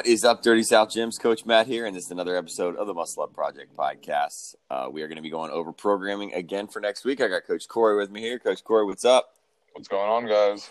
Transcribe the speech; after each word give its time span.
What 0.00 0.06
is 0.06 0.24
up, 0.24 0.42
Dirty 0.42 0.62
South 0.62 0.88
Gyms? 0.88 1.20
Coach 1.20 1.44
Matt 1.44 1.66
here, 1.66 1.84
and 1.84 1.94
this 1.94 2.06
is 2.06 2.10
another 2.10 2.34
episode 2.34 2.74
of 2.76 2.86
the 2.86 2.94
Muscle 2.94 3.22
Up 3.22 3.34
Project 3.34 3.76
podcast. 3.76 4.54
Uh, 4.70 4.88
we 4.90 5.02
are 5.02 5.08
going 5.08 5.16
to 5.16 5.22
be 5.22 5.28
going 5.28 5.50
over 5.50 5.72
programming 5.72 6.32
again 6.32 6.68
for 6.68 6.80
next 6.80 7.04
week. 7.04 7.20
I 7.20 7.28
got 7.28 7.46
Coach 7.46 7.68
Cory 7.68 7.98
with 7.98 8.10
me 8.10 8.22
here. 8.22 8.38
Coach 8.38 8.64
Cory, 8.64 8.86
what's 8.86 9.04
up? 9.04 9.34
What's 9.74 9.88
going 9.88 10.08
on, 10.08 10.26
guys? 10.26 10.70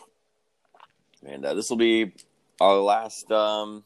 And 1.24 1.46
uh, 1.46 1.54
this 1.54 1.70
will 1.70 1.78
be 1.78 2.12
our 2.60 2.78
last. 2.78 3.32
Um, 3.32 3.84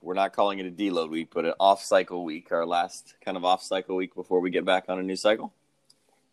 we're 0.00 0.14
not 0.14 0.32
calling 0.32 0.58
it 0.58 0.64
a 0.64 0.70
deload 0.70 1.10
week, 1.10 1.28
but 1.34 1.44
an 1.44 1.52
off-cycle 1.60 2.24
week. 2.24 2.50
Our 2.50 2.64
last 2.64 3.14
kind 3.22 3.36
of 3.36 3.44
off-cycle 3.44 3.94
week 3.94 4.14
before 4.14 4.40
we 4.40 4.48
get 4.48 4.64
back 4.64 4.86
on 4.88 4.98
a 4.98 5.02
new 5.02 5.16
cycle. 5.16 5.52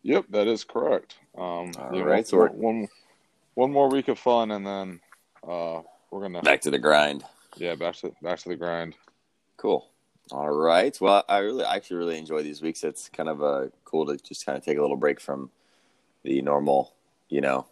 Yep, 0.02 0.28
that 0.30 0.46
is 0.46 0.64
correct. 0.64 1.16
Um, 1.36 1.72
All 1.78 1.90
know, 1.92 2.00
right, 2.02 2.26
so 2.26 2.38
we're- 2.38 2.50
one 2.54 2.88
one 3.52 3.70
more 3.70 3.90
week 3.90 4.08
of 4.08 4.18
fun, 4.18 4.50
and 4.50 4.66
then 4.66 5.00
uh, 5.46 5.82
we're 6.10 6.22
gonna 6.22 6.40
Back 6.40 6.62
to 6.62 6.70
the 6.70 6.78
grind. 6.78 7.22
Yeah 7.56 7.74
back 7.74 7.96
to 7.96 8.12
back 8.22 8.38
to 8.40 8.48
the 8.48 8.56
grind. 8.56 8.96
Cool. 9.56 9.88
All 10.30 10.50
right. 10.50 10.96
Well, 11.00 11.22
I 11.28 11.38
really, 11.38 11.64
I 11.64 11.76
actually 11.76 11.98
really 11.98 12.18
enjoy 12.18 12.42
these 12.42 12.62
weeks. 12.62 12.82
It's 12.82 13.08
kind 13.10 13.28
of 13.28 13.42
uh, 13.42 13.66
cool 13.84 14.06
to 14.06 14.16
just 14.16 14.46
kind 14.46 14.56
of 14.56 14.64
take 14.64 14.78
a 14.78 14.80
little 14.80 14.96
break 14.96 15.20
from 15.20 15.50
the 16.22 16.40
normal, 16.40 16.94
you 17.28 17.42
know, 17.42 17.66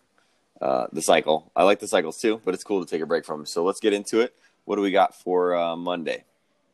uh, 0.60 0.86
the 0.92 1.00
cycle. 1.00 1.50
I 1.56 1.62
like 1.64 1.80
the 1.80 1.88
cycles 1.88 2.20
too, 2.20 2.40
but 2.44 2.52
it's 2.52 2.62
cool 2.62 2.84
to 2.84 2.90
take 2.90 3.02
a 3.02 3.06
break 3.06 3.24
from 3.24 3.40
them. 3.40 3.46
So 3.46 3.64
let's 3.64 3.80
get 3.80 3.94
into 3.94 4.20
it. 4.20 4.34
What 4.66 4.76
do 4.76 4.82
we 4.82 4.90
got 4.90 5.14
for 5.14 5.56
uh, 5.56 5.76
Monday? 5.76 6.24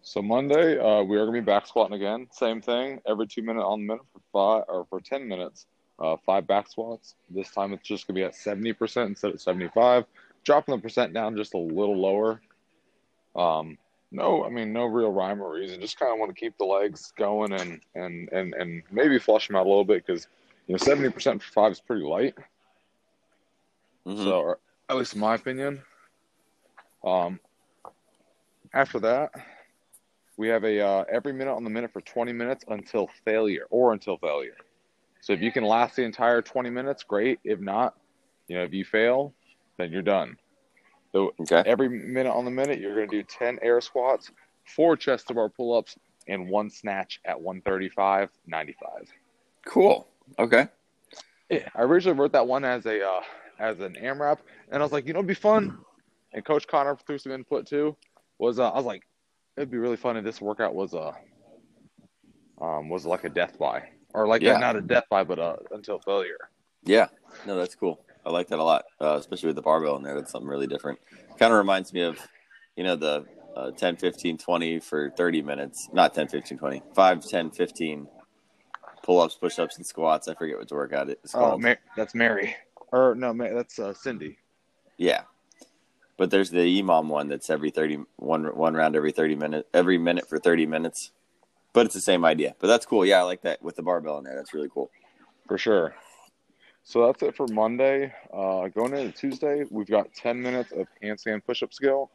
So 0.02 0.20
Monday, 0.20 0.78
uh, 0.78 1.02
we 1.02 1.16
are 1.16 1.26
gonna 1.26 1.40
be 1.40 1.44
back 1.44 1.66
squatting 1.66 1.94
again. 1.94 2.26
Same 2.32 2.60
thing, 2.60 3.00
every 3.06 3.26
two 3.26 3.42
minute 3.42 3.64
on 3.64 3.80
the 3.80 3.86
minute 3.86 4.06
for 4.12 4.20
five 4.32 4.64
or 4.68 4.84
for 4.86 5.00
ten 5.00 5.28
minutes. 5.28 5.66
Uh, 5.98 6.16
five 6.24 6.46
back 6.46 6.68
squats. 6.68 7.14
This 7.30 7.50
time 7.50 7.72
it's 7.72 7.86
just 7.86 8.06
gonna 8.06 8.16
be 8.16 8.24
at 8.24 8.34
seventy 8.34 8.72
percent 8.72 9.10
instead 9.10 9.32
of 9.32 9.40
seventy 9.40 9.68
five. 9.68 10.04
Dropping 10.44 10.74
the 10.74 10.80
percent 10.80 11.12
down 11.12 11.36
just 11.36 11.54
a 11.54 11.58
little 11.58 11.96
lower. 11.96 12.40
Um, 13.38 13.78
no, 14.10 14.44
I 14.44 14.48
mean 14.48 14.72
no 14.72 14.84
real 14.84 15.12
rhyme 15.12 15.40
or 15.40 15.52
reason. 15.52 15.80
Just 15.80 15.98
kind 15.98 16.12
of 16.12 16.18
want 16.18 16.34
to 16.34 16.38
keep 16.38 16.58
the 16.58 16.64
legs 16.64 17.12
going 17.16 17.52
and 17.52 17.80
and 17.94 18.28
and 18.32 18.54
and 18.54 18.82
maybe 18.90 19.18
flush 19.18 19.46
them 19.46 19.56
out 19.56 19.66
a 19.66 19.68
little 19.68 19.84
bit 19.84 20.04
because 20.04 20.26
you 20.66 20.72
know 20.72 20.78
seventy 20.78 21.10
percent 21.10 21.42
for 21.42 21.52
five 21.52 21.72
is 21.72 21.80
pretty 21.80 22.04
light. 22.04 22.34
Mhm. 24.06 24.24
So, 24.24 24.56
at 24.88 24.96
least 24.96 25.14
in 25.14 25.20
my 25.20 25.34
opinion. 25.34 25.82
Um, 27.04 27.38
after 28.74 28.98
that, 29.00 29.30
we 30.36 30.48
have 30.48 30.64
a 30.64 30.80
uh, 30.80 31.04
every 31.10 31.32
minute 31.32 31.52
on 31.54 31.64
the 31.64 31.70
minute 31.70 31.92
for 31.92 32.00
20 32.00 32.32
minutes 32.32 32.64
until 32.68 33.08
failure 33.24 33.66
or 33.70 33.92
until 33.92 34.16
failure. 34.18 34.56
So 35.20 35.32
if 35.32 35.42
you 35.42 35.52
can 35.52 35.64
last 35.64 35.96
the 35.96 36.04
entire 36.04 36.40
20 36.40 36.70
minutes, 36.70 37.02
great. 37.02 37.40
If 37.44 37.60
not, 37.60 37.94
you 38.46 38.56
know, 38.56 38.64
if 38.64 38.72
you 38.72 38.84
fail, 38.84 39.34
then 39.76 39.92
you're 39.92 40.02
done. 40.02 40.38
So 41.12 41.32
okay. 41.40 41.62
every 41.64 41.88
minute 41.88 42.32
on 42.32 42.44
the 42.44 42.50
minute, 42.50 42.80
you're 42.80 42.94
going 42.94 43.08
to 43.08 43.16
do 43.16 43.22
10 43.22 43.58
air 43.62 43.80
squats, 43.80 44.30
four 44.64 44.96
chest 44.96 45.28
to 45.28 45.34
bar 45.34 45.48
pull 45.48 45.76
ups, 45.76 45.96
and 46.26 46.48
one 46.48 46.70
snatch 46.70 47.20
at 47.24 47.40
135, 47.40 48.30
95. 48.46 48.90
Cool. 49.64 50.06
Okay. 50.38 50.68
Yeah, 51.50 51.68
I 51.74 51.82
originally 51.82 52.18
wrote 52.18 52.32
that 52.32 52.46
one 52.46 52.64
as 52.64 52.84
a 52.84 53.02
uh, 53.02 53.20
as 53.58 53.80
an 53.80 53.96
AMRAP, 53.96 54.38
and 54.70 54.82
I 54.82 54.84
was 54.84 54.92
like, 54.92 55.06
you 55.06 55.14
know, 55.14 55.20
it'd 55.20 55.28
be 55.28 55.34
fun. 55.34 55.78
And 56.34 56.44
Coach 56.44 56.66
Connor 56.66 56.96
threw 57.06 57.16
some 57.16 57.32
input 57.32 57.66
too. 57.66 57.96
Was 58.38 58.58
uh, 58.58 58.68
I 58.68 58.76
was 58.76 58.84
like, 58.84 59.04
it'd 59.56 59.70
be 59.70 59.78
really 59.78 59.96
fun 59.96 60.16
if 60.18 60.24
this 60.24 60.40
workout 60.40 60.74
was 60.74 60.92
a 60.92 61.14
um 62.60 62.88
was 62.88 63.06
like 63.06 63.24
a 63.24 63.28
death 63.28 63.58
by 63.58 63.82
or 64.12 64.26
like 64.26 64.42
Yeah. 64.42 64.58
not 64.58 64.76
a 64.76 64.82
death 64.82 65.04
by, 65.10 65.24
but 65.24 65.38
uh 65.38 65.56
until 65.70 65.98
failure. 66.00 66.50
Yeah. 66.84 67.08
No, 67.46 67.56
that's 67.56 67.74
cool. 67.74 68.04
I 68.24 68.30
like 68.30 68.48
that 68.48 68.58
a 68.58 68.64
lot, 68.64 68.84
uh, 69.00 69.16
especially 69.18 69.48
with 69.48 69.56
the 69.56 69.62
barbell 69.62 69.96
in 69.96 70.02
there. 70.02 70.14
That's 70.14 70.32
something 70.32 70.48
really 70.48 70.66
different. 70.66 70.98
Kind 71.38 71.52
of 71.52 71.58
reminds 71.58 71.92
me 71.92 72.02
of, 72.02 72.18
you 72.76 72.84
know, 72.84 72.96
the 72.96 73.24
uh, 73.56 73.70
10, 73.72 73.96
15, 73.96 74.38
20 74.38 74.80
for 74.80 75.10
30 75.10 75.42
minutes. 75.42 75.88
Not 75.92 76.14
10, 76.14 76.28
15, 76.28 76.58
20. 76.58 76.82
5, 76.94 77.26
10, 77.26 77.50
15 77.50 78.08
pull 79.02 79.20
ups, 79.20 79.34
push 79.34 79.58
ups, 79.58 79.76
and 79.76 79.86
squats. 79.86 80.28
I 80.28 80.34
forget 80.34 80.58
what 80.58 80.68
the 80.68 80.74
workout 80.74 81.08
is 81.08 81.16
Oh, 81.34 81.38
called. 81.38 81.62
Ma- 81.62 81.74
that's 81.96 82.14
Mary. 82.14 82.54
Or 82.92 83.14
no, 83.14 83.32
Ma- 83.32 83.54
that's 83.54 83.78
uh, 83.78 83.94
Cindy. 83.94 84.38
Yeah. 84.96 85.22
But 86.16 86.30
there's 86.30 86.50
the 86.50 86.82
EMOM 86.82 87.06
one 87.08 87.28
that's 87.28 87.48
every 87.48 87.70
30 87.70 88.00
one 88.16 88.44
one 88.56 88.74
round 88.74 88.96
every 88.96 89.12
30 89.12 89.36
minutes 89.36 89.68
every 89.72 89.98
minute 89.98 90.28
for 90.28 90.38
30 90.38 90.66
minutes. 90.66 91.12
But 91.72 91.86
it's 91.86 91.94
the 91.94 92.00
same 92.00 92.24
idea. 92.24 92.56
But 92.58 92.66
that's 92.66 92.84
cool. 92.86 93.06
Yeah, 93.06 93.20
I 93.20 93.22
like 93.22 93.42
that 93.42 93.62
with 93.62 93.76
the 93.76 93.82
barbell 93.82 94.18
in 94.18 94.24
there. 94.24 94.34
That's 94.34 94.52
really 94.52 94.68
cool. 94.68 94.90
For 95.46 95.58
sure. 95.58 95.94
So 96.88 97.04
that's 97.04 97.22
it 97.22 97.36
for 97.36 97.46
Monday. 97.48 98.14
Uh, 98.32 98.68
going 98.68 98.94
into 98.94 99.12
Tuesday, 99.12 99.62
we've 99.68 99.90
got 99.90 100.14
10 100.14 100.40
minutes 100.40 100.72
of 100.72 100.86
handstand 101.02 101.44
push-up 101.44 101.74
skill 101.74 102.10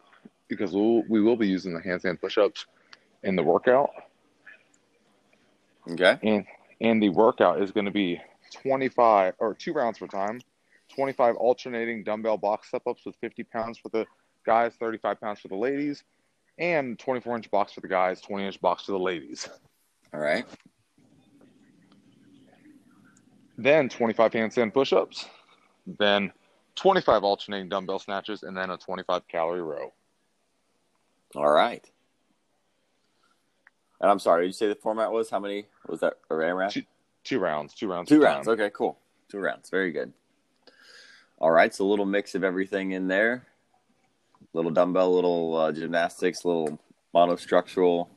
because 0.47 0.71
we'll, 0.71 1.03
we 1.07 1.21
will 1.21 1.35
be 1.35 1.47
using 1.47 1.75
the 1.75 1.79
handstand 1.79 2.19
push-ups 2.19 2.65
in 3.21 3.35
the 3.35 3.43
workout. 3.43 3.91
Okay. 5.91 6.17
and 6.23 6.45
and 6.81 7.03
the 7.03 7.09
workout 7.09 7.61
is 7.61 7.71
going 7.71 7.85
to 7.85 7.91
be 7.91 8.19
25 8.63 9.35
or 9.37 9.53
two 9.53 9.73
rounds 9.73 9.99
per 9.99 10.07
time 10.07 10.39
25 10.95 11.35
alternating 11.35 12.05
dumbbell 12.05 12.37
box 12.37 12.69
step 12.69 12.83
ups 12.87 13.05
with 13.05 13.15
50 13.17 13.43
pounds 13.43 13.77
for 13.77 13.89
the 13.89 14.05
guys 14.45 14.71
35 14.79 15.19
pounds 15.19 15.41
for 15.41 15.49
the 15.49 15.55
ladies 15.55 16.03
and 16.57 16.97
24 16.97 17.35
inch 17.35 17.51
box 17.51 17.73
for 17.73 17.81
the 17.81 17.87
guys 17.89 18.21
20 18.21 18.45
inch 18.45 18.61
box 18.61 18.85
for 18.85 18.93
the 18.93 18.99
ladies 18.99 19.49
All 20.13 20.21
right. 20.21 20.45
Then 23.57 23.89
25 23.89 24.31
handstand 24.31 24.73
push-ups 24.73 25.25
then 25.99 26.31
25 26.75 27.23
alternating 27.23 27.69
dumbbell 27.69 27.99
snatches 27.99 28.43
and 28.43 28.55
then 28.57 28.69
a 28.71 28.77
25 28.77 29.27
calorie 29.27 29.61
row 29.61 29.91
All 31.35 31.49
right. 31.51 31.83
And 34.01 34.09
I'm 34.11 34.19
sorry, 34.19 34.43
did 34.43 34.47
you 34.47 34.53
say 34.53 34.67
the 34.67 34.75
format 34.75 35.11
was 35.11 35.29
how 35.29 35.39
many 35.39 35.65
was 35.87 35.99
that 36.01 36.17
a 36.29 36.33
AMRAP? 36.33 36.71
Two- 36.71 36.83
two 37.23 37.39
rounds 37.39 37.73
two 37.73 37.87
rounds 37.87 38.09
Two 38.09 38.21
rounds. 38.21 38.47
time. 38.47 38.53
Okay, 38.53 38.69
cool. 38.73 38.97
Two 39.29 39.39
rounds. 39.39 39.69
Very 39.69 39.91
good. 39.91 40.11
All 41.39 41.51
right, 41.51 41.73
so 41.73 41.85
a 41.85 41.87
little 41.87 42.05
mix 42.05 42.35
of 42.35 42.43
everything 42.43 42.91
in 42.91 43.07
there. 43.07 43.45
Little 44.53 44.71
dumbbell, 44.71 45.13
little 45.15 45.55
uh, 45.55 45.71
gymnastics, 45.71 46.43
little 46.45 46.79
monostructural 47.15 48.07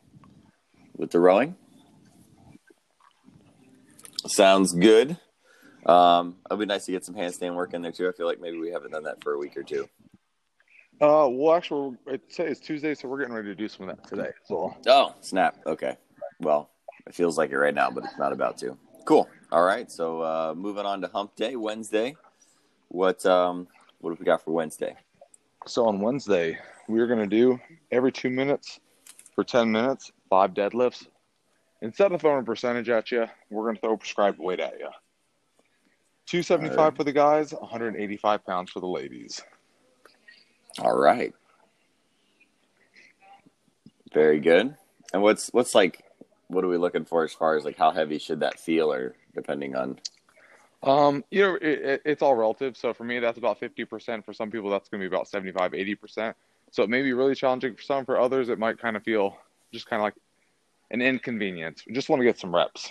with 0.96 1.10
the 1.10 1.20
rowing. 1.20 1.56
Sounds 4.26 4.72
good. 4.72 5.18
Um, 5.86 6.36
it'd 6.50 6.58
be 6.58 6.66
nice 6.66 6.84
to 6.86 6.92
get 6.92 7.04
some 7.04 7.14
handstand 7.14 7.54
work 7.54 7.72
in 7.74 7.82
there 7.82 7.92
too. 7.92 8.08
I 8.08 8.12
feel 8.12 8.26
like 8.26 8.40
maybe 8.40 8.58
we 8.58 8.70
haven't 8.70 8.90
done 8.92 9.04
that 9.04 9.22
for 9.22 9.34
a 9.34 9.38
week 9.38 9.56
or 9.56 9.62
two. 9.62 9.88
uh 11.00 11.28
well 11.30 11.54
actually 11.54 11.96
it 12.06 12.22
says 12.28 12.52
it's 12.52 12.60
tuesday 12.60 12.94
so 12.94 13.06
we're 13.06 13.18
getting 13.18 13.34
ready 13.34 13.48
to 13.48 13.54
do 13.54 13.68
some 13.68 13.86
of 13.88 13.94
that 13.96 14.08
today 14.08 14.30
so 14.44 14.74
Oh, 14.88 15.14
snap. 15.20 15.56
Okay. 15.66 15.96
Well, 16.40 16.70
it 17.06 17.14
feels 17.14 17.36
like 17.38 17.50
it 17.50 17.58
right 17.58 17.74
now, 17.74 17.90
but 17.90 18.04
it's 18.04 18.18
not 18.18 18.32
about 18.32 18.56
to. 18.58 18.76
Cool. 19.04 19.28
All 19.52 19.62
right. 19.62 19.90
So 19.92 20.22
uh, 20.22 20.54
moving 20.56 20.84
on 20.86 21.00
to 21.02 21.08
Hump 21.08 21.36
Day, 21.36 21.54
Wednesday. 21.56 22.16
What 22.88 23.24
um 23.26 23.68
what 24.00 24.10
have 24.10 24.18
we 24.18 24.24
got 24.26 24.42
for 24.44 24.50
Wednesday? 24.52 24.96
So 25.66 25.86
on 25.86 26.00
Wednesday, 26.00 26.58
we're 26.88 27.06
going 27.06 27.18
to 27.18 27.26
do 27.26 27.58
every 27.90 28.12
two 28.12 28.30
minutes 28.30 28.78
for 29.34 29.42
10 29.44 29.70
minutes, 29.72 30.12
five 30.30 30.54
deadlifts. 30.54 31.06
Instead 31.82 32.12
of 32.12 32.20
throwing 32.20 32.42
a 32.42 32.44
percentage 32.44 32.88
at 32.88 33.10
you, 33.10 33.26
we're 33.50 33.64
going 33.64 33.74
to 33.74 33.80
throw 33.80 33.96
prescribed 33.96 34.38
weight 34.38 34.60
at 34.60 34.78
you. 34.78 34.88
275 36.26 36.78
Alright. 36.78 36.96
for 36.96 37.04
the 37.04 37.12
guys, 37.12 37.52
185 37.52 38.44
pounds 38.44 38.70
for 38.70 38.80
the 38.80 38.86
ladies. 38.86 39.42
All 40.80 40.96
right. 40.96 41.32
Very 44.12 44.40
good. 44.40 44.76
And 45.12 45.22
what's 45.22 45.48
what's 45.48 45.74
like 45.74 46.02
what 46.48 46.64
are 46.64 46.68
we 46.68 46.76
looking 46.76 47.04
for 47.04 47.24
as 47.24 47.32
far 47.32 47.56
as 47.56 47.64
like 47.64 47.76
how 47.76 47.90
heavy 47.90 48.18
should 48.18 48.40
that 48.40 48.58
feel 48.58 48.92
or 48.92 49.14
depending 49.34 49.74
on 49.76 49.98
Um, 50.82 51.24
you 51.30 51.42
know, 51.42 51.54
it, 51.56 51.64
it, 51.64 52.02
it's 52.04 52.22
all 52.22 52.34
relative. 52.34 52.76
So 52.76 52.92
for 52.94 53.04
me, 53.04 53.18
that's 53.18 53.38
about 53.38 53.60
50%. 53.60 54.24
For 54.24 54.32
some 54.32 54.50
people, 54.50 54.70
that's 54.70 54.88
going 54.88 55.00
to 55.00 55.08
be 55.08 55.14
about 55.14 55.28
75, 55.28 55.72
80%. 55.72 56.34
So 56.70 56.82
it 56.82 56.90
may 56.90 57.02
be 57.02 57.12
really 57.12 57.34
challenging 57.34 57.74
for 57.74 57.82
some. 57.82 58.04
For 58.04 58.20
others, 58.20 58.48
it 58.48 58.58
might 58.58 58.78
kind 58.78 58.96
of 58.96 59.02
feel 59.02 59.36
just 59.72 59.86
kind 59.86 60.00
of 60.00 60.04
like 60.04 60.14
an 60.90 61.00
inconvenience. 61.00 61.84
We 61.86 61.94
just 61.94 62.08
want 62.08 62.20
to 62.20 62.24
get 62.24 62.38
some 62.38 62.54
reps. 62.54 62.90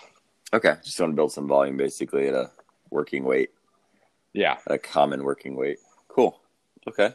Okay, 0.53 0.75
just 0.83 0.99
want 0.99 1.11
to 1.13 1.15
build 1.15 1.31
some 1.31 1.47
volume 1.47 1.77
basically 1.77 2.27
at 2.27 2.33
a 2.33 2.51
working 2.89 3.23
weight, 3.23 3.49
Yeah. 4.33 4.57
at 4.67 4.71
a 4.73 4.77
common 4.77 5.23
working 5.23 5.55
weight. 5.55 5.79
Cool. 6.07 6.39
Okay. 6.87 7.13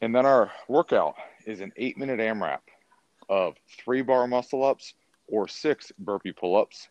And 0.00 0.14
then 0.14 0.26
our 0.26 0.50
workout 0.68 1.16
is 1.46 1.60
an 1.60 1.72
eight 1.76 1.96
minute 1.98 2.20
AMRAP 2.20 2.60
of 3.28 3.56
three 3.78 4.02
bar 4.02 4.26
muscle 4.26 4.64
ups 4.64 4.94
or 5.28 5.48
six 5.48 5.90
burpee 5.98 6.32
pull 6.32 6.56
ups 6.56 6.88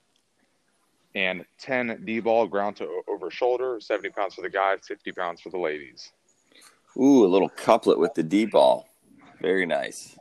and 1.13 1.45
10 1.59 2.03
D 2.05 2.19
ball 2.19 2.45
ground 2.47 2.75
to 2.77 3.01
over 3.07 3.31
shoulder, 3.31 3.79
70 3.79 4.09
pounds 4.09 4.33
for 4.35 4.41
the 4.41 4.49
guys, 4.49 4.79
50 4.87 5.11
pounds 5.13 5.39
for 5.41 5.49
the 5.49 5.57
ladies. 5.57 6.11
Ooh, 6.97 7.25
a 7.25 7.27
little 7.27 7.49
couplet 7.49 7.99
with 7.99 8.13
the 8.15 8.23
D 8.23 8.45
ball. 8.45 8.87
Very 9.41 9.65
nice. 9.65 10.17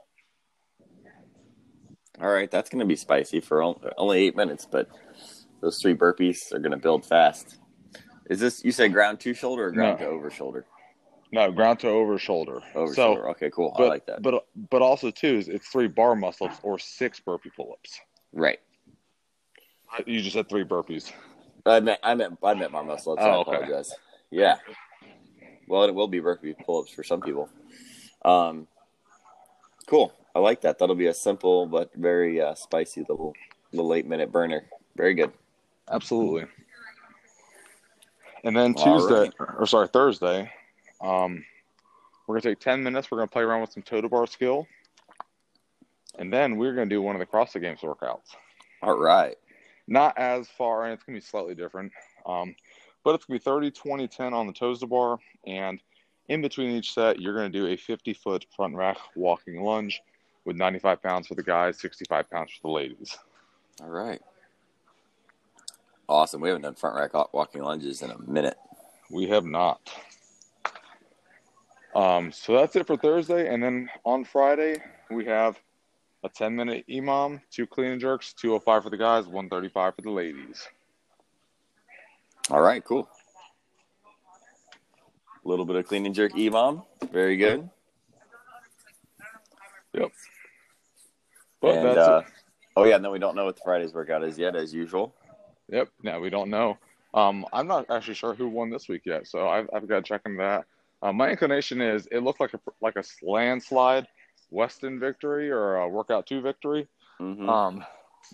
All 2.20 2.30
right, 2.30 2.48
that's 2.50 2.70
going 2.70 2.80
to 2.80 2.86
be 2.86 2.94
spicy 2.96 3.40
for 3.40 3.60
only 3.98 4.18
eight 4.26 4.36
minutes, 4.36 4.66
but 4.70 4.88
those 5.60 5.80
three 5.80 5.94
burpees 5.96 6.52
are 6.52 6.60
going 6.60 6.70
to 6.70 6.76
build 6.76 7.04
fast. 7.04 7.58
Is 8.30 8.40
this 8.40 8.64
you 8.64 8.72
say 8.72 8.88
ground 8.88 9.20
to 9.20 9.34
shoulder 9.34 9.66
or 9.66 9.70
ground 9.70 10.00
No. 10.00 10.06
to 10.06 10.12
over 10.12 10.30
shoulder? 10.30 10.66
No, 11.32 11.50
ground 11.50 11.80
to 11.80 11.88
over 11.88 12.18
shoulder. 12.18 12.60
Over 12.74 12.94
so, 12.94 13.14
shoulder. 13.14 13.28
Okay, 13.30 13.50
cool. 13.50 13.74
but, 13.76 13.84
I 13.84 13.88
like 13.88 14.06
that. 14.06 14.22
But 14.22 14.46
but 14.70 14.82
also 14.82 15.10
too 15.10 15.36
is 15.36 15.48
it's 15.48 15.68
three 15.68 15.88
bar 15.88 16.14
muscle 16.14 16.46
ups 16.46 16.58
or 16.62 16.78
six 16.78 17.20
burpee 17.20 17.50
pull 17.54 17.72
ups. 17.72 18.00
right. 18.32 18.60
You 20.06 20.20
just 20.20 20.34
said 20.34 20.48
three 20.48 20.64
burpees. 20.64 21.12
I 21.66 21.80
meant 21.80 22.00
I 22.02 22.14
meant 22.14 22.38
I 22.42 22.54
meant 22.54 22.72
bar 22.72 22.84
muscle 22.84 23.12
ups. 23.12 23.22
Oh, 23.24 23.30
I 23.30 23.34
okay. 23.36 23.50
apologize. 23.56 23.94
Yeah. 24.30 24.56
Well, 25.68 25.84
it 25.84 25.94
will 25.94 26.08
be 26.08 26.20
burpee 26.20 26.54
pull 26.64 26.80
ups 26.80 26.92
for 26.92 27.02
some 27.02 27.20
people. 27.20 27.48
Um, 28.24 28.66
cool. 29.86 30.12
I 30.34 30.40
like 30.40 30.62
that. 30.62 30.78
That'll 30.78 30.94
be 30.96 31.06
a 31.06 31.14
simple 31.14 31.66
but 31.66 31.94
very 31.94 32.40
uh, 32.40 32.54
spicy 32.54 33.00
little 33.08 33.34
little 33.72 33.94
eight 33.94 34.06
minute 34.06 34.32
burner. 34.32 34.64
Very 34.96 35.14
good. 35.14 35.32
Absolutely. 35.90 36.46
And 38.44 38.54
then 38.54 38.74
Tuesday, 38.74 39.30
right. 39.38 39.50
or 39.58 39.66
sorry, 39.66 39.88
Thursday, 39.88 40.52
um, 41.00 41.44
we're 42.26 42.34
gonna 42.34 42.54
take 42.54 42.60
ten 42.60 42.82
minutes. 42.82 43.10
We're 43.10 43.18
gonna 43.18 43.28
play 43.28 43.42
around 43.42 43.62
with 43.62 43.72
some 43.72 43.82
total 43.82 44.10
bar 44.10 44.26
skill, 44.26 44.66
and 46.18 46.30
then 46.30 46.58
we're 46.58 46.74
gonna 46.74 46.86
do 46.86 47.00
one 47.00 47.16
of 47.16 47.20
the 47.20 47.26
CrossFit 47.26 47.62
Games 47.62 47.80
workouts. 47.80 48.36
All 48.82 48.98
right. 48.98 49.36
Not 49.88 50.18
as 50.18 50.48
far, 50.48 50.84
and 50.84 50.92
it's 50.92 51.02
gonna 51.04 51.16
be 51.16 51.22
slightly 51.22 51.54
different, 51.54 51.90
um, 52.26 52.54
but 53.02 53.14
it's 53.14 53.24
gonna 53.24 53.38
be 53.38 53.42
30, 53.42 53.70
20, 53.70 54.06
10 54.06 54.34
on 54.34 54.46
the 54.46 54.52
toes 54.52 54.80
to 54.80 54.86
bar, 54.86 55.18
and 55.46 55.80
in 56.28 56.42
between 56.42 56.70
each 56.70 56.92
set, 56.92 57.20
you're 57.20 57.34
gonna 57.34 57.48
do 57.48 57.66
a 57.68 57.76
50 57.76 58.12
foot 58.12 58.46
front 58.54 58.76
rack 58.76 58.98
walking 59.16 59.62
lunge 59.62 60.02
with 60.44 60.56
95 60.56 61.02
pounds 61.02 61.28
for 61.28 61.34
the 61.34 61.42
guys, 61.42 61.80
65 61.80 62.28
pounds 62.28 62.52
for 62.52 62.68
the 62.68 62.72
ladies. 62.72 63.16
All 63.80 63.88
right. 63.88 64.20
Awesome. 66.08 66.40
We 66.40 66.48
haven't 66.48 66.62
done 66.62 66.74
front 66.74 66.96
rack 66.96 67.32
walking 67.32 67.62
lunges 67.62 68.02
in 68.02 68.10
a 68.10 68.18
minute. 68.18 68.56
We 69.10 69.26
have 69.28 69.44
not. 69.44 69.80
Um, 71.94 72.32
so 72.32 72.54
that's 72.54 72.74
it 72.76 72.86
for 72.86 72.96
Thursday, 72.96 73.52
and 73.52 73.62
then 73.62 73.88
on 74.04 74.24
Friday 74.24 74.82
we 75.10 75.24
have 75.26 75.58
a 76.24 76.28
10 76.28 76.56
minute 76.56 76.84
EMOM, 76.88 77.40
two 77.50 77.66
clean 77.66 77.92
and 77.92 78.00
jerks, 78.00 78.32
205 78.32 78.82
for 78.82 78.90
the 78.90 78.96
guys, 78.96 79.26
135 79.26 79.94
for 79.94 80.02
the 80.02 80.10
ladies. 80.10 80.66
All 82.50 82.60
right. 82.60 82.84
Cool. 82.84 83.08
A 85.44 85.48
little 85.48 85.64
bit 85.64 85.76
of 85.76 85.86
clean 85.86 86.04
and 86.06 86.14
jerk 86.14 86.32
EMOM. 86.32 86.84
Very 87.12 87.36
good. 87.36 87.68
Yep. 89.92 90.10
But 91.60 91.76
and 91.76 91.86
that's 91.86 91.98
uh, 91.98 92.22
it. 92.26 92.32
oh 92.76 92.84
yeah, 92.84 92.96
and 92.96 93.04
then 93.04 93.12
we 93.12 93.18
don't 93.18 93.36
know 93.36 93.44
what 93.44 93.56
the 93.56 93.62
Friday's 93.64 93.94
workout 93.94 94.24
is 94.24 94.38
yet, 94.38 94.56
as 94.56 94.74
usual. 94.74 95.14
Yep. 95.70 95.88
Now 96.02 96.20
we 96.20 96.30
don't 96.30 96.50
know. 96.50 96.78
Um, 97.14 97.46
I'm 97.52 97.66
not 97.66 97.86
actually 97.90 98.14
sure 98.14 98.34
who 98.34 98.48
won 98.48 98.70
this 98.70 98.88
week 98.88 99.02
yet, 99.04 99.26
so 99.26 99.48
I've, 99.48 99.68
I've 99.72 99.86
got 99.88 99.96
to 99.96 100.02
check 100.02 100.22
into 100.26 100.38
that. 100.38 100.64
Uh, 101.02 101.12
my 101.12 101.30
inclination 101.30 101.80
is 101.80 102.08
it 102.10 102.20
looked 102.20 102.40
like 102.40 102.54
a 102.54 102.60
like 102.80 102.96
a 102.96 103.04
landslide 103.22 104.06
Weston 104.50 104.98
victory 104.98 105.50
or 105.50 105.76
a 105.76 105.88
workout 105.88 106.26
two 106.26 106.40
victory. 106.40 106.88
Mm-hmm. 107.20 107.48
Um, 107.48 107.84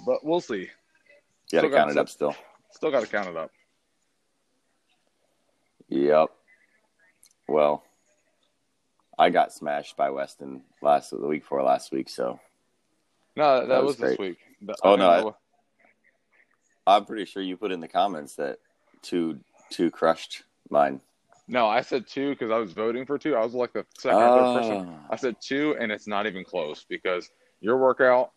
but 0.07 0.25
we'll 0.25 0.41
see. 0.41 0.69
Got 1.53 1.63
to 1.63 1.69
got 1.69 1.77
count 1.77 1.91
it 1.91 1.99
up 1.99 2.09
still. 2.09 2.35
Still 2.71 2.91
got 2.91 3.01
to 3.01 3.07
count 3.07 3.29
it 3.29 3.37
up. 3.37 3.51
Yep. 5.89 6.29
Well, 7.49 7.83
I 9.19 9.31
got 9.31 9.53
smashed 9.53 9.97
by 9.97 10.11
Weston 10.11 10.63
last 10.81 11.11
the 11.11 11.17
week 11.27 11.43
before 11.43 11.63
last 11.63 11.91
week, 11.93 12.09
so 12.09 12.39
No, 13.37 13.61
that, 13.61 13.69
That 13.69 13.83
was 13.83 13.89
was, 13.89 13.97
this 13.97 14.17
great. 14.17 14.31
week. 14.31 14.39
The- 14.63 14.77
Oh, 14.85 14.95
I 14.95 14.97
no, 14.97 15.23
think 15.23 15.35
I'm 16.87 17.05
pretty 17.05 17.25
sure 17.25 17.43
you 17.43 17.57
put 17.57 17.73
in 17.73 17.81
the 17.81 17.89
comments 17.89 18.35
that 18.37 18.59
two 19.03 19.41
two 19.71 19.91
crushed 19.91 20.45
mine. 20.69 21.01
No, 21.49 21.67
I 21.67 21.81
said 21.81 22.07
two 22.07 22.31
because 22.31 22.51
I 22.51 22.59
was 22.59 22.73
voting 22.73 23.05
for 23.05 23.19
two. 23.19 23.35
I 23.35 23.45
was 23.45 23.55
like 23.55 23.73
the 23.73 23.85
second 23.99 24.19
or 24.19 24.39
third 24.39 24.61
person. 24.61 24.89
Oh. 24.89 25.07
I 25.11 25.17
said 25.17 25.37
two, 25.41 25.77
and 25.81 25.91
it's 25.91 26.07
not 26.07 26.27
even 26.27 26.45
close 26.45 26.85
because 26.89 27.29
your 27.61 27.77
workout, 27.77 28.31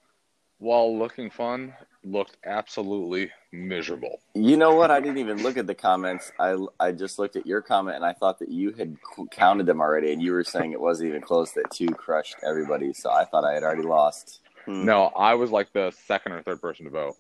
while 0.58 0.98
looking 0.98 1.30
fun, 1.30 1.74
looked 2.04 2.38
absolutely 2.46 3.30
miserable. 3.52 4.20
You 4.34 4.58
know 4.58 4.74
what? 4.74 4.90
I 4.90 5.00
didn't 5.00 5.20
even 5.20 5.44
look 5.44 5.58
at 5.58 5.68
the 5.68 5.76
comments. 5.76 6.32
I 6.40 6.58
I 6.80 6.92
just 6.92 7.20
looked 7.20 7.36
at 7.36 7.46
your 7.46 7.62
comment 7.62 7.98
and 7.98 8.06
I 8.06 8.14
thought 8.14 8.40
that 8.40 8.50
you 8.50 8.72
had 8.72 8.98
counted 9.32 9.68
them 9.68 9.80
already, 9.80 10.12
and 10.12 10.22
you 10.22 10.32
were 10.32 10.44
saying 10.44 10.72
it 10.72 10.82
wasn't 10.82 11.10
even 11.10 11.22
close. 11.22 11.52
That 11.52 11.70
two 11.72 11.88
crushed 11.88 12.38
everybody, 12.44 12.94
so 12.94 13.12
I 13.12 13.26
thought 13.26 13.46
I 13.46 13.54
had 13.54 13.64
already 13.64 13.84
lost. 13.84 14.42
Hmm. 14.66 14.86
No, 14.86 15.12
I 15.16 15.36
was 15.36 15.52
like 15.52 15.72
the 15.74 15.92
second 15.92 16.32
or 16.32 16.42
third 16.42 16.62
person 16.62 16.86
to 16.86 16.92
vote. 16.92 17.16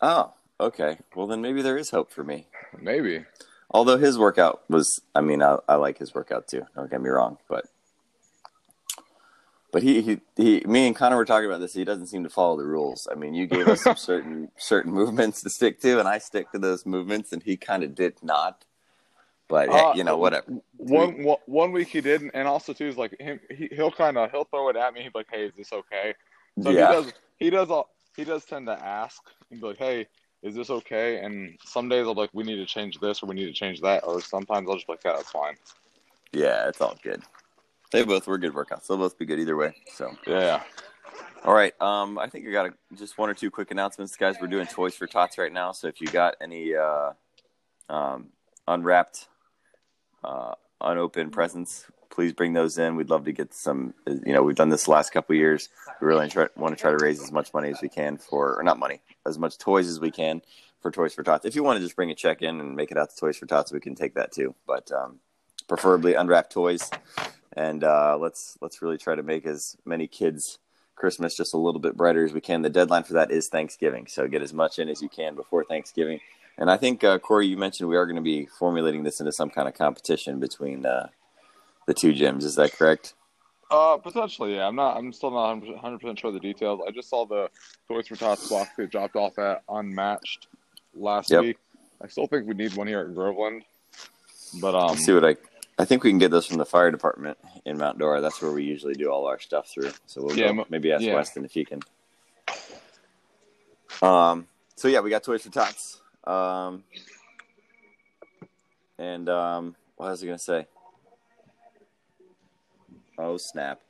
Oh, 0.00 0.32
okay. 0.66 0.98
Well, 1.14 1.26
then 1.26 1.40
maybe 1.40 1.62
there 1.62 1.76
is 1.76 1.90
hope 1.90 2.12
for 2.12 2.24
me. 2.24 2.46
Maybe. 2.80 3.24
Although 3.70 3.98
his 3.98 4.18
workout 4.18 4.62
was, 4.68 5.00
I 5.14 5.20
mean, 5.20 5.42
I, 5.42 5.58
I 5.68 5.76
like 5.76 5.98
his 5.98 6.14
workout 6.14 6.48
too. 6.48 6.66
Don't 6.76 6.90
get 6.90 7.00
me 7.00 7.08
wrong, 7.08 7.38
but 7.48 7.64
but 9.72 9.82
he, 9.82 10.02
he 10.02 10.20
he 10.36 10.62
me 10.66 10.86
and 10.86 10.94
Connor 10.94 11.16
were 11.16 11.24
talking 11.24 11.48
about 11.48 11.60
this. 11.60 11.72
He 11.72 11.84
doesn't 11.84 12.08
seem 12.08 12.22
to 12.24 12.28
follow 12.28 12.58
the 12.58 12.64
rules. 12.66 13.08
I 13.10 13.14
mean, 13.14 13.32
you 13.34 13.46
gave 13.46 13.66
us 13.68 13.82
some 13.82 13.96
certain 14.10 14.50
certain 14.58 14.92
movements 14.92 15.42
to 15.42 15.50
stick 15.50 15.80
to, 15.80 15.98
and 15.98 16.06
I 16.06 16.18
stick 16.18 16.52
to 16.52 16.58
those 16.58 16.84
movements, 16.84 17.32
and 17.32 17.42
he 17.42 17.56
kind 17.56 17.82
of 17.82 17.94
did 17.94 18.22
not. 18.22 18.64
But 19.48 19.70
hey, 19.70 19.80
Uh, 19.80 19.94
you 19.94 20.04
know, 20.04 20.18
whatever. 20.18 20.46
One 20.76 21.22
one- 21.24 21.38
one 21.46 21.72
week 21.72 21.88
he 21.88 22.02
didn't, 22.02 22.32
and 22.34 22.46
also 22.46 22.74
too 22.74 22.86
is 22.86 22.98
like 22.98 23.18
him. 23.18 23.40
He, 23.50 23.68
he'll 23.72 23.90
kind 23.90 24.18
of 24.18 24.30
he'll 24.30 24.44
throw 24.44 24.68
it 24.68 24.76
at 24.76 24.92
me. 24.92 25.02
He'd 25.02 25.12
be 25.14 25.20
like, 25.20 25.28
"Hey, 25.30 25.46
is 25.46 25.54
this 25.56 25.72
okay?" 25.72 26.14
So 26.62 26.68
yeah, 26.70 26.88
he 26.88 26.92
does. 26.92 27.12
He 27.38 27.50
does. 27.50 27.70
All, 27.70 27.88
he 28.16 28.24
does 28.24 28.44
tend 28.44 28.66
to 28.66 28.72
ask 28.72 29.22
and 29.50 29.60
be 29.60 29.66
like, 29.68 29.78
"Hey, 29.78 30.06
is 30.42 30.54
this 30.54 30.70
okay?" 30.70 31.18
And 31.20 31.56
some 31.64 31.88
days 31.88 32.06
I'll 32.06 32.14
be 32.14 32.20
like, 32.22 32.30
"We 32.32 32.44
need 32.44 32.56
to 32.56 32.66
change 32.66 32.98
this," 33.00 33.22
or 33.22 33.26
"We 33.26 33.34
need 33.34 33.46
to 33.46 33.52
change 33.52 33.80
that," 33.82 34.04
or 34.04 34.20
sometimes 34.20 34.68
I'll 34.68 34.76
just 34.76 34.86
be 34.86 34.94
like, 34.94 35.04
"Yeah, 35.04 35.12
that's 35.14 35.30
fine." 35.30 35.56
yeah, 36.32 36.68
it's 36.68 36.80
all 36.80 36.96
good. 37.02 37.22
They 37.90 38.02
both 38.04 38.26
were 38.26 38.38
good 38.38 38.54
workouts. 38.54 38.86
They'll 38.86 38.96
both 38.96 39.18
be 39.18 39.26
good 39.26 39.38
either 39.38 39.54
way. 39.56 39.74
So, 39.94 40.16
Yeah. 40.26 40.62
all 41.44 41.52
right. 41.52 41.78
Um, 41.80 42.18
I 42.18 42.26
think 42.26 42.48
I 42.48 42.50
got 42.50 42.66
a, 42.66 42.74
just 42.96 43.18
one 43.18 43.28
or 43.28 43.34
two 43.34 43.50
quick 43.50 43.70
announcements, 43.70 44.16
guys. 44.16 44.36
We're 44.40 44.46
doing 44.46 44.66
toys 44.66 44.94
for 44.94 45.06
tots 45.06 45.36
right 45.36 45.52
now. 45.52 45.72
So 45.72 45.88
if 45.88 46.00
you 46.00 46.06
got 46.06 46.36
any 46.40 46.74
uh, 46.74 47.10
um, 47.90 48.28
unwrapped, 48.66 49.28
uh, 50.24 50.54
unopened 50.80 51.32
presents, 51.32 51.84
please 52.12 52.32
bring 52.32 52.52
those 52.52 52.78
in. 52.78 52.94
We'd 52.94 53.10
love 53.10 53.24
to 53.24 53.32
get 53.32 53.52
some. 53.54 53.94
You 54.06 54.32
know, 54.32 54.42
we've 54.42 54.54
done 54.54 54.68
this 54.68 54.84
the 54.84 54.92
last 54.92 55.10
couple 55.10 55.34
years. 55.34 55.68
We 56.00 56.06
really 56.06 56.28
try, 56.28 56.46
want 56.56 56.76
to 56.76 56.80
try 56.80 56.90
to 56.90 57.02
raise 57.02 57.20
as 57.20 57.32
much 57.32 57.52
money 57.52 57.70
as 57.70 57.80
we 57.82 57.88
can 57.88 58.18
for, 58.18 58.58
or 58.58 58.62
not 58.62 58.78
money, 58.78 59.00
as 59.26 59.38
much 59.38 59.58
toys 59.58 59.88
as 59.88 59.98
we 59.98 60.10
can 60.10 60.42
for 60.80 60.90
Toys 60.90 61.14
for 61.14 61.22
Tots. 61.22 61.46
If 61.46 61.54
you 61.54 61.62
want 61.62 61.78
to 61.78 61.82
just 61.82 61.96
bring 61.96 62.10
a 62.10 62.14
check 62.14 62.42
in 62.42 62.60
and 62.60 62.76
make 62.76 62.90
it 62.90 62.98
out 62.98 63.10
to 63.10 63.16
Toys 63.16 63.36
for 63.36 63.46
Tots, 63.46 63.72
we 63.72 63.80
can 63.80 63.94
take 63.94 64.14
that 64.14 64.32
too. 64.32 64.54
But 64.66 64.90
um, 64.92 65.20
preferably 65.68 66.14
unwrapped 66.14 66.52
toys, 66.52 66.90
and 67.56 67.82
uh, 67.82 68.18
let's 68.20 68.58
let's 68.60 68.82
really 68.82 68.98
try 68.98 69.14
to 69.14 69.22
make 69.22 69.46
as 69.46 69.76
many 69.84 70.06
kids 70.06 70.58
Christmas 70.96 71.36
just 71.36 71.54
a 71.54 71.58
little 71.58 71.80
bit 71.80 71.96
brighter 71.96 72.24
as 72.24 72.32
we 72.32 72.40
can. 72.40 72.62
The 72.62 72.70
deadline 72.70 73.04
for 73.04 73.14
that 73.14 73.30
is 73.30 73.48
Thanksgiving, 73.48 74.06
so 74.06 74.28
get 74.28 74.42
as 74.42 74.52
much 74.52 74.78
in 74.78 74.88
as 74.88 75.00
you 75.00 75.08
can 75.08 75.34
before 75.34 75.64
Thanksgiving. 75.64 76.20
And 76.58 76.70
I 76.70 76.76
think 76.76 77.02
uh, 77.02 77.18
Cory, 77.18 77.46
you 77.46 77.56
mentioned 77.56 77.88
we 77.88 77.96
are 77.96 78.04
going 78.04 78.16
to 78.16 78.22
be 78.22 78.44
formulating 78.44 79.04
this 79.04 79.20
into 79.20 79.32
some 79.32 79.48
kind 79.48 79.66
of 79.66 79.74
competition 79.74 80.38
between 80.38 80.84
uh, 80.84 81.08
the 81.86 81.94
two 81.94 82.12
gyms. 82.12 82.44
Is 82.44 82.54
that 82.56 82.72
correct? 82.72 83.14
Uh, 83.70 83.96
potentially, 83.96 84.56
yeah. 84.56 84.66
I'm 84.68 84.76
not. 84.76 84.96
I'm 84.98 85.12
still 85.12 85.30
not 85.30 85.56
100 85.62 85.98
percent 86.00 86.18
sure 86.18 86.28
of 86.28 86.34
the 86.34 86.40
details. 86.40 86.80
I 86.86 86.90
just 86.90 87.08
saw 87.08 87.24
the 87.26 87.48
Toys 87.88 88.06
for 88.06 88.16
Tots 88.16 88.48
box 88.48 88.70
get 88.76 88.90
dropped 88.90 89.16
off 89.16 89.38
at 89.38 89.62
Unmatched 89.68 90.48
last 90.94 91.30
Yep. 91.30 91.40
week. 91.42 91.56
I 92.02 92.08
still 92.08 92.26
think 92.26 92.46
we 92.46 92.54
need 92.54 92.74
one 92.76 92.86
here 92.86 93.00
at 93.00 93.14
Groveland, 93.14 93.62
but 94.60 94.74
um, 94.74 94.88
Let's 94.88 95.04
see 95.06 95.12
what 95.14 95.24
I. 95.24 95.36
I 95.78 95.86
think 95.86 96.04
we 96.04 96.10
can 96.10 96.18
get 96.18 96.30
those 96.30 96.44
from 96.46 96.58
the 96.58 96.66
fire 96.66 96.90
department 96.90 97.38
in 97.64 97.78
Mount 97.78 97.98
Dora. 97.98 98.20
That's 98.20 98.42
where 98.42 98.52
we 98.52 98.62
usually 98.62 98.92
do 98.92 99.10
all 99.10 99.26
our 99.26 99.40
stuff 99.40 99.68
through. 99.72 99.90
So 100.06 100.22
we'll 100.22 100.36
Yeah, 100.36 100.52
go, 100.52 100.66
maybe 100.68 100.92
ask 100.92 101.02
yeah. 101.02 101.14
Weston 101.14 101.44
if 101.46 101.52
he 101.52 101.64
can. 101.64 101.80
Um. 104.02 104.46
So 104.76 104.88
yeah, 104.88 105.00
we 105.00 105.08
got 105.10 105.22
toys 105.22 105.42
for 105.42 105.50
tots. 105.50 106.00
Um. 106.24 106.84
And 108.98 109.28
um, 109.30 109.76
what 109.96 110.10
was 110.10 110.22
I 110.22 110.26
gonna 110.26 110.38
say? 110.38 110.66
Oh 113.18 113.36
snap! 113.36 113.80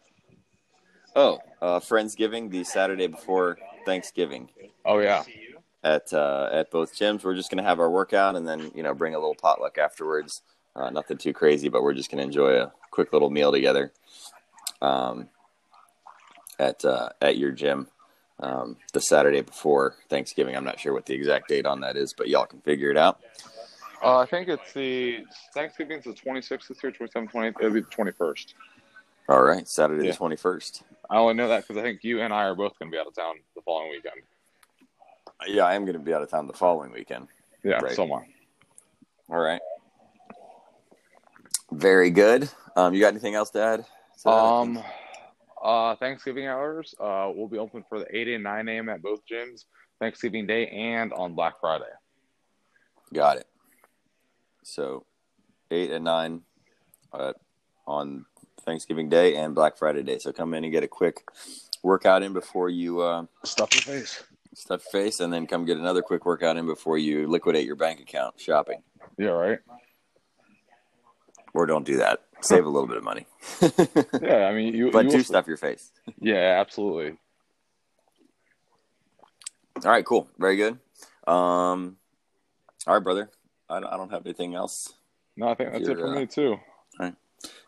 Oh, 1.14 1.38
uh, 1.60 1.80
Friendsgiving 1.80 2.50
the 2.50 2.64
Saturday 2.64 3.06
before 3.06 3.58
Thanksgiving 3.84 4.48
oh 4.84 4.98
yeah, 4.98 5.24
at 5.84 6.12
uh, 6.12 6.48
at 6.52 6.70
both 6.70 6.94
gyms. 6.96 7.24
We're 7.24 7.34
just 7.34 7.50
gonna 7.50 7.62
have 7.62 7.80
our 7.80 7.90
workout 7.90 8.36
and 8.36 8.46
then 8.46 8.70
you 8.74 8.82
know 8.82 8.94
bring 8.94 9.14
a 9.14 9.18
little 9.18 9.34
potluck 9.34 9.78
afterwards. 9.78 10.42
Uh, 10.74 10.90
nothing 10.90 11.18
too 11.18 11.32
crazy, 11.32 11.68
but 11.68 11.82
we're 11.82 11.94
just 11.94 12.10
gonna 12.10 12.22
enjoy 12.22 12.56
a 12.56 12.72
quick 12.90 13.12
little 13.12 13.30
meal 13.30 13.52
together. 13.52 13.92
Um, 14.80 15.28
at 16.58 16.84
uh, 16.84 17.10
at 17.20 17.36
your 17.36 17.52
gym 17.52 17.88
um, 18.40 18.76
the 18.92 19.00
Saturday 19.00 19.40
before 19.40 19.96
Thanksgiving. 20.08 20.56
I'm 20.56 20.64
not 20.64 20.80
sure 20.80 20.92
what 20.92 21.06
the 21.06 21.14
exact 21.14 21.48
date 21.48 21.66
on 21.66 21.80
that 21.80 21.96
is, 21.96 22.14
but 22.16 22.28
y'all 22.28 22.46
can 22.46 22.60
figure 22.60 22.90
it 22.90 22.96
out. 22.96 23.20
uh, 24.02 24.18
I 24.18 24.26
think 24.26 24.48
it's 24.48 24.72
the 24.72 25.24
Thanksgiving's 25.54 26.04
the 26.04 26.12
26th 26.12 26.68
this 26.68 26.82
year, 26.82 26.92
27th, 26.92 27.32
28th. 27.32 27.54
It'll 27.60 27.70
be 27.70 27.80
the 27.80 27.86
21st. 27.86 28.54
All 29.32 29.42
right, 29.42 29.66
Saturday 29.66 30.04
Yeah. 30.04 30.10
the 30.12 30.18
21st. 30.18 30.82
I 31.08 31.16
only 31.16 31.32
know 31.32 31.48
that 31.48 31.62
because 31.66 31.78
I 31.78 31.82
think 31.82 32.04
you 32.04 32.20
and 32.20 32.34
I 32.34 32.44
are 32.44 32.54
both 32.54 32.78
going 32.78 32.90
to 32.90 32.94
be 32.94 33.00
out 33.00 33.06
of 33.06 33.14
town 33.14 33.36
the 33.56 33.62
following 33.62 33.88
weekend. 33.90 34.20
Yeah, 35.46 35.64
I 35.64 35.72
am 35.72 35.86
going 35.86 35.94
to 35.94 36.04
be 36.04 36.12
out 36.12 36.20
of 36.20 36.28
town 36.28 36.46
the 36.46 36.52
following 36.52 36.92
weekend. 36.92 37.28
Yeah, 37.64 37.80
Right. 37.80 37.96
so 37.96 38.02
am 38.04 38.10
All 39.30 39.38
right. 39.38 39.62
Very 41.70 42.10
good. 42.10 42.50
Um, 42.76 42.92
you 42.92 43.00
got 43.00 43.08
anything 43.08 43.34
else 43.34 43.48
to 43.52 43.62
add? 43.62 43.86
to? 44.18 44.28
Um, 44.28 44.84
uh, 45.62 45.96
Thanksgiving 45.96 46.46
hours. 46.46 46.94
Uh, 47.00 47.32
we'll 47.34 47.48
be 47.48 47.56
open 47.56 47.84
for 47.88 48.00
the 48.00 48.14
8 48.14 48.28
and 48.28 48.44
9 48.44 48.68
a.m. 48.68 48.90
at 48.90 49.00
both 49.00 49.20
gyms, 49.24 49.64
Thanksgiving 49.98 50.46
Day 50.46 50.66
and 50.68 51.10
on 51.14 51.34
Black 51.34 51.54
Friday. 51.58 51.84
got 53.14 53.38
it. 53.38 53.46
So, 54.62 55.06
eight 55.70 55.90
and 55.90 56.04
nine 56.04 56.42
uh, 57.14 57.32
on 57.86 58.26
Thanksgiving 58.62 59.08
Day 59.08 59.36
and 59.36 59.54
Black 59.54 59.76
Friday 59.76 60.02
Day. 60.02 60.18
So 60.18 60.32
come 60.32 60.54
in 60.54 60.64
and 60.64 60.72
get 60.72 60.82
a 60.82 60.88
quick 60.88 61.22
workout 61.82 62.22
in 62.22 62.32
before 62.32 62.68
you 62.68 63.00
uh, 63.00 63.26
Stuff 63.44 63.74
your 63.74 63.82
face. 63.82 64.22
stuff 64.54 64.82
your 64.92 65.02
face, 65.04 65.20
and 65.20 65.32
then 65.32 65.46
come 65.46 65.64
get 65.64 65.76
another 65.78 66.02
quick 66.02 66.24
workout 66.24 66.56
in 66.56 66.66
before 66.66 66.98
you 66.98 67.26
liquidate 67.28 67.66
your 67.66 67.76
bank 67.76 68.00
account 68.00 68.40
shopping. 68.40 68.82
Yeah, 69.18 69.28
right. 69.28 69.58
Or 71.54 71.66
don't 71.66 71.84
do 71.84 71.98
that. 71.98 72.20
Save 72.40 72.64
a 72.64 72.68
little 72.68 72.88
bit 72.88 72.96
of 72.96 73.04
money. 73.04 73.26
Yeah, 74.22 74.46
I 74.46 74.54
mean, 74.54 74.74
you. 74.74 74.90
but 74.90 75.04
you 75.06 75.10
do 75.10 75.22
stuff 75.22 75.46
your 75.46 75.56
face. 75.56 75.90
Yeah, 76.20 76.58
absolutely. 76.60 77.16
All 79.84 79.90
right, 79.90 80.04
cool. 80.04 80.28
Very 80.38 80.56
good. 80.56 80.78
Um, 81.26 81.96
all 82.86 82.94
right, 82.94 83.02
brother. 83.02 83.30
I 83.68 83.80
don't, 83.80 83.92
I 83.92 83.96
don't 83.96 84.10
have 84.10 84.24
anything 84.24 84.54
else. 84.54 84.92
No, 85.36 85.48
I 85.48 85.54
think 85.54 85.72
that's 85.72 85.88
it 85.88 85.98
for 85.98 86.08
uh, 86.08 86.14
me 86.14 86.26
too. 86.26 86.56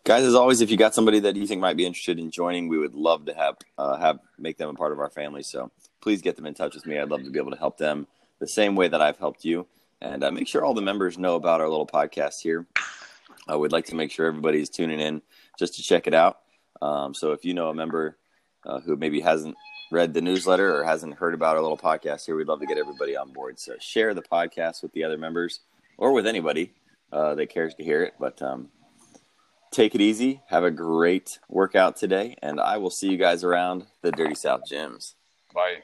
Guys, 0.04 0.24
as 0.24 0.34
always, 0.34 0.60
if 0.60 0.70
you 0.70 0.76
got 0.76 0.94
somebody 0.94 1.18
that 1.20 1.34
you 1.34 1.46
think 1.46 1.62
might 1.62 1.78
be 1.78 1.86
interested 1.86 2.18
in 2.18 2.30
joining, 2.30 2.68
we 2.68 2.76
would 2.76 2.92
love 2.92 3.24
to 3.24 3.32
have 3.32 3.56
uh, 3.78 3.96
have 3.96 4.18
make 4.38 4.58
them 4.58 4.68
a 4.68 4.74
part 4.74 4.92
of 4.92 5.00
our 5.00 5.08
family. 5.08 5.42
So 5.42 5.70
please 6.02 6.20
get 6.20 6.36
them 6.36 6.44
in 6.44 6.52
touch 6.52 6.74
with 6.74 6.84
me. 6.84 6.98
I'd 6.98 7.08
love 7.08 7.24
to 7.24 7.30
be 7.30 7.38
able 7.38 7.52
to 7.52 7.56
help 7.56 7.78
them 7.78 8.06
the 8.38 8.46
same 8.46 8.76
way 8.76 8.86
that 8.86 9.00
I've 9.00 9.16
helped 9.16 9.46
you. 9.46 9.66
And 10.02 10.22
uh, 10.22 10.30
make 10.30 10.46
sure 10.46 10.62
all 10.62 10.74
the 10.74 10.82
members 10.82 11.16
know 11.16 11.36
about 11.36 11.62
our 11.62 11.70
little 11.70 11.86
podcast 11.86 12.42
here. 12.42 12.66
Uh, 13.50 13.58
we'd 13.58 13.72
like 13.72 13.86
to 13.86 13.94
make 13.94 14.10
sure 14.10 14.26
everybody's 14.26 14.68
tuning 14.68 15.00
in 15.00 15.22
just 15.58 15.76
to 15.76 15.82
check 15.82 16.06
it 16.06 16.12
out. 16.12 16.40
Um, 16.82 17.14
so 17.14 17.32
if 17.32 17.46
you 17.46 17.54
know 17.54 17.70
a 17.70 17.74
member 17.74 18.18
uh, 18.66 18.80
who 18.80 18.96
maybe 18.96 19.20
hasn't 19.20 19.56
read 19.90 20.12
the 20.12 20.20
newsletter 20.20 20.76
or 20.76 20.84
hasn't 20.84 21.14
heard 21.14 21.32
about 21.32 21.56
our 21.56 21.62
little 21.62 21.78
podcast 21.78 22.26
here, 22.26 22.36
we'd 22.36 22.48
love 22.48 22.60
to 22.60 22.66
get 22.66 22.76
everybody 22.76 23.16
on 23.16 23.32
board. 23.32 23.58
So 23.58 23.72
share 23.80 24.12
the 24.12 24.20
podcast 24.20 24.82
with 24.82 24.92
the 24.92 25.04
other 25.04 25.16
members 25.16 25.60
or 25.96 26.12
with 26.12 26.26
anybody 26.26 26.74
uh, 27.10 27.34
that 27.36 27.48
cares 27.48 27.74
to 27.76 27.82
hear 27.82 28.02
it. 28.02 28.12
But 28.20 28.42
um, 28.42 28.68
take 29.74 29.94
it 29.94 30.00
easy. 30.00 30.42
Have 30.48 30.64
a 30.64 30.70
great 30.70 31.38
workout 31.48 31.96
today, 31.96 32.36
and 32.42 32.60
I 32.60 32.78
will 32.78 32.90
see 32.90 33.10
you 33.10 33.18
guys 33.18 33.44
around 33.44 33.86
the 34.02 34.12
Dirty 34.12 34.34
South 34.34 34.62
gyms. 34.70 35.14
Bye. 35.52 35.82